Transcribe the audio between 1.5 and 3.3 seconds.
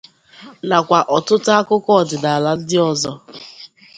akụkọ ọdịnala ndị ọzọ.